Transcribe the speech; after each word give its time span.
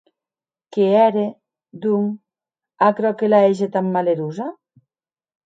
Qué 0.73 0.85
ère, 1.01 1.19
donc, 1.83 2.07
aquerò 2.87 3.13
que 3.21 3.31
la 3.35 3.43
hège 3.51 3.69
tan 3.77 3.93
malerosa? 3.93 4.51